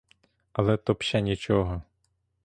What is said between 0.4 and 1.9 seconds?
Але то б ще нічого.